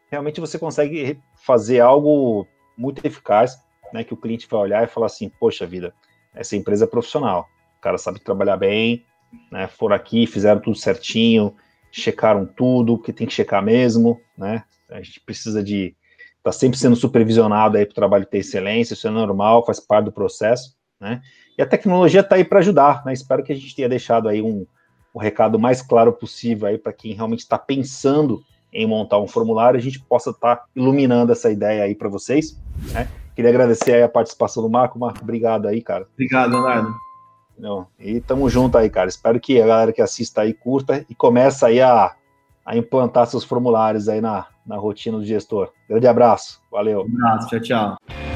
realmente 0.10 0.40
você 0.40 0.60
consegue 0.60 1.20
fazer 1.36 1.80
algo 1.80 2.46
muito 2.78 3.06
eficaz, 3.06 3.58
né, 3.94 4.04
que 4.04 4.14
o 4.14 4.18
cliente 4.18 4.48
vai 4.50 4.60
olhar 4.60 4.84
e 4.84 4.88
falar 4.88 5.08
assim, 5.08 5.30
poxa 5.40 5.66
vida, 5.66 5.94
essa 6.34 6.56
empresa 6.56 6.84
é 6.84 6.88
profissional, 6.88 7.48
o 7.78 7.82
cara 7.82 7.98
sabe 7.98 8.20
trabalhar 8.20 8.58
bem, 8.58 9.06
né, 9.52 9.68
foram 9.68 9.96
aqui, 9.96 10.28
fizeram 10.28 10.60
tudo 10.60 10.76
certinho, 10.76 11.56
checaram 11.92 12.46
tudo, 12.46 12.98
que 12.98 13.14
tem 13.14 13.26
que 13.26 13.34
checar 13.34 13.64
mesmo, 13.64 14.20
né, 14.38 14.64
a 14.90 15.02
gente 15.02 15.22
precisa 15.22 15.64
de 15.64 15.96
está 16.46 16.52
sempre 16.52 16.78
sendo 16.78 16.96
supervisionado 16.96 17.76
aí 17.76 17.86
para 17.86 17.92
o 17.92 17.96
trabalho 17.96 18.26
ter 18.26 18.38
excelência, 18.38 18.94
isso 18.94 19.08
é 19.08 19.12
normal, 19.12 19.66
faz 19.66 19.80
parte 19.80 20.06
do 20.06 20.12
processo, 20.12 20.76
né? 21.02 21.20
E 21.58 21.62
a 21.62 21.66
tecnologia 21.66 22.22
está 22.22 22.36
aí 22.36 22.44
para 22.44 22.60
ajudar, 22.60 23.04
né? 23.04 23.14
Espero 23.14 23.44
que 23.44 23.52
a 23.52 23.56
gente 23.56 23.76
tenha 23.76 23.90
deixado 23.90 24.30
aí 24.30 24.44
um, 24.44 24.66
um 25.14 25.20
recado 25.20 25.58
mais 25.58 25.82
claro 25.82 26.14
possível 26.14 26.68
aí 26.68 26.78
para 26.78 26.94
quem 26.94 27.14
realmente 27.14 27.40
está 27.40 27.58
pensando 27.58 28.44
em 28.72 28.86
montar 28.86 29.20
um 29.20 29.28
formulário, 29.28 29.80
a 29.80 29.82
gente 29.82 30.00
possa 30.02 30.30
estar 30.30 30.58
tá 30.58 30.66
iluminando 30.76 31.32
essa 31.32 31.50
ideia 31.50 31.84
aí 31.84 31.96
para 31.96 32.10
vocês, 32.10 32.62
né? 32.92 33.08
Queria 33.36 33.50
agradecer 33.50 33.94
aí 33.94 34.04
a 34.04 34.10
participação 34.10 34.62
do 34.62 34.70
Marco. 34.70 35.00
Marco, 35.00 35.22
obrigado 35.22 35.68
aí, 35.68 35.82
cara. 35.82 36.06
Obrigado, 36.14 36.52
Leonardo. 36.52 36.94
Não, 37.58 37.88
e 38.00 38.22
tamo 38.22 38.50
junto 38.50 38.78
aí, 38.78 38.90
cara. 38.90 39.10
Espero 39.10 39.40
que 39.40 39.60
a 39.60 39.66
galera 39.66 39.92
que 39.92 40.02
assista 40.02 40.42
aí 40.42 40.54
curta 40.54 41.06
e 41.10 41.16
começa 41.16 41.68
aí 41.68 41.82
a, 41.82 42.14
a 42.66 42.76
implantar 42.76 43.28
seus 43.28 43.44
formulários 43.44 44.10
aí 44.10 44.20
na, 44.20 44.48
na 44.66 44.78
rotina 44.78 45.18
do 45.18 45.26
gestor. 45.26 45.70
Grande 45.88 46.08
abraço, 46.08 46.62
valeu. 46.72 47.02
Um 47.02 47.26
abraço, 47.26 47.50
tchau, 47.50 47.60
tchau. 47.60 48.35